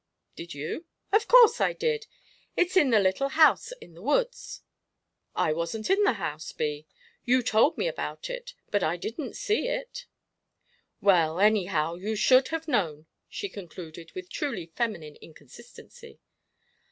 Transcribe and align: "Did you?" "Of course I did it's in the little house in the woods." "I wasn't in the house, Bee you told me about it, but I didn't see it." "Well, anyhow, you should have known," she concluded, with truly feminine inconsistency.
"Did 0.35 0.55
you?" 0.55 0.85
"Of 1.11 1.27
course 1.27 1.61
I 1.61 1.73
did 1.73 2.07
it's 2.55 2.75
in 2.75 2.89
the 2.89 2.99
little 2.99 3.29
house 3.29 3.71
in 3.79 3.93
the 3.93 4.01
woods." 4.01 4.63
"I 5.35 5.53
wasn't 5.53 5.91
in 5.91 6.01
the 6.01 6.13
house, 6.13 6.51
Bee 6.53 6.87
you 7.23 7.43
told 7.43 7.77
me 7.77 7.87
about 7.87 8.27
it, 8.27 8.55
but 8.71 8.81
I 8.81 8.97
didn't 8.97 9.35
see 9.35 9.67
it." 9.67 10.07
"Well, 11.01 11.39
anyhow, 11.39 11.93
you 11.97 12.15
should 12.15 12.47
have 12.47 12.67
known," 12.67 13.05
she 13.29 13.47
concluded, 13.47 14.11
with 14.15 14.27
truly 14.31 14.65
feminine 14.75 15.17
inconsistency. 15.17 16.19